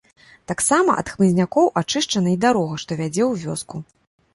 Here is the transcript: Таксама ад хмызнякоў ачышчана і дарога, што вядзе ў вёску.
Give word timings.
Таксама 0.51 0.95
ад 1.01 1.11
хмызнякоў 1.15 1.71
ачышчана 1.85 2.29
і 2.35 2.37
дарога, 2.49 2.75
што 2.87 2.91
вядзе 3.05 3.23
ў 3.31 3.49
вёску. 3.49 3.89